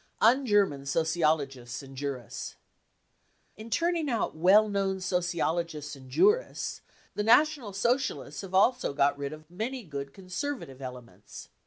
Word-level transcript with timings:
Un 0.19 0.47
German 0.47 0.79
59 0.79 0.85
Sociologists 0.87 1.83
and 1.83 1.95
Jurists. 1.95 2.55
In 3.55 3.69
turning 3.69 4.09
out 4.09 4.35
well 4.35 4.67
known 4.67 4.99
sociologists 4.99 5.95
and 5.95 6.09
jurists 6.09 6.81
the 7.13 7.21
National 7.21 7.71
Socialists 7.71 8.41
have 8.41 8.55
also 8.55 8.93
got 8.93 9.15
rid 9.15 9.31
of 9.31 9.45
many 9.51 9.83
good 9.83 10.11
conservative 10.11 10.81
elements. 10.81 11.49